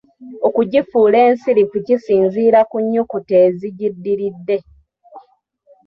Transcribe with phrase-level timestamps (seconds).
[0.47, 4.57] Okugifuula ensirifu kisinziira ku nnyukuta egiddiridde.